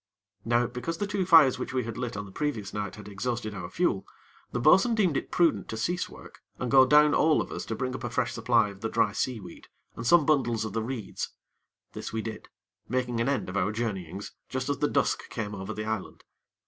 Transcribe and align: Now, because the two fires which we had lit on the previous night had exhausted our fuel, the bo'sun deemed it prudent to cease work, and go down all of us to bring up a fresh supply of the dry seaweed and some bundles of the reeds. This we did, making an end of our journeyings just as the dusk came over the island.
Now, 0.43 0.65
because 0.65 0.97
the 0.97 1.05
two 1.05 1.27
fires 1.27 1.59
which 1.59 1.73
we 1.75 1.83
had 1.83 1.95
lit 1.95 2.17
on 2.17 2.25
the 2.25 2.31
previous 2.31 2.73
night 2.73 2.95
had 2.95 3.07
exhausted 3.07 3.53
our 3.53 3.69
fuel, 3.69 4.07
the 4.51 4.59
bo'sun 4.59 4.95
deemed 4.95 5.15
it 5.15 5.29
prudent 5.29 5.67
to 5.69 5.77
cease 5.77 6.09
work, 6.09 6.41
and 6.57 6.71
go 6.71 6.87
down 6.87 7.13
all 7.13 7.39
of 7.39 7.51
us 7.51 7.65
to 7.65 7.75
bring 7.75 7.93
up 7.93 8.03
a 8.03 8.09
fresh 8.09 8.33
supply 8.33 8.69
of 8.69 8.81
the 8.81 8.89
dry 8.89 9.11
seaweed 9.11 9.67
and 9.95 10.07
some 10.07 10.25
bundles 10.25 10.65
of 10.65 10.73
the 10.73 10.81
reeds. 10.81 11.35
This 11.93 12.11
we 12.11 12.23
did, 12.23 12.47
making 12.89 13.21
an 13.21 13.29
end 13.29 13.47
of 13.47 13.55
our 13.55 13.71
journeyings 13.71 14.31
just 14.49 14.69
as 14.69 14.79
the 14.79 14.89
dusk 14.89 15.29
came 15.29 15.53
over 15.53 15.71
the 15.71 15.85
island. 15.85 16.23